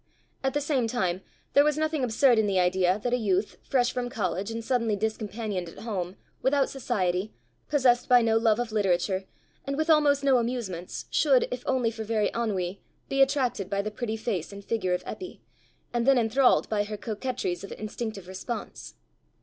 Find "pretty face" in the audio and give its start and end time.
13.91-14.51